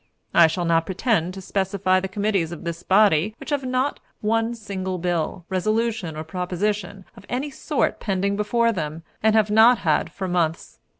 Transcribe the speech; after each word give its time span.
I 0.33 0.47
shall 0.47 0.65
not 0.65 0.87
pretend 0.87 1.35
to 1.35 1.41
specify 1.41 1.99
the 1.99 2.07
committees 2.07 2.51
of 2.51 2.63
this 2.63 2.81
body 2.81 3.35
which 3.39 3.51
have 3.51 3.63
not 3.63 3.99
one 4.19 4.55
single 4.55 4.97
bill, 4.97 5.45
resolution, 5.47 6.15
or 6.17 6.23
proposition 6.23 7.05
of 7.15 7.23
any 7.29 7.51
sort 7.51 7.99
pending 7.99 8.35
before 8.35 8.71
them, 8.71 9.03
and 9.21 9.35
have 9.35 9.51
not 9.51 9.77
had 9.77 10.11
for 10.11 10.27
months. 10.27 10.79